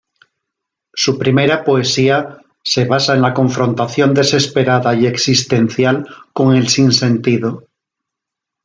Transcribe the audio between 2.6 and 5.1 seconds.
se basa en la confrontación desesperada y